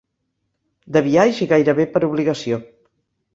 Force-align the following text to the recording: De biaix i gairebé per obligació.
De 0.97 1.03
biaix 1.07 1.41
i 1.47 1.49
gairebé 1.51 1.87
per 1.93 2.03
obligació. 2.09 2.61